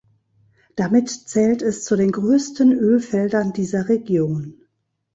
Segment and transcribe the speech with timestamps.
[0.75, 4.55] Damit zählt es zu den größten Ölfeldern dieser Region.